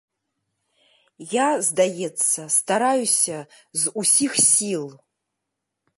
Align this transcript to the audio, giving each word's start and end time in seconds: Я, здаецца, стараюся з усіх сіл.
Я, 1.33 1.45
здаецца, 1.67 2.41
стараюся 2.57 3.37
з 3.83 3.97
усіх 4.03 4.31
сіл. 4.49 4.85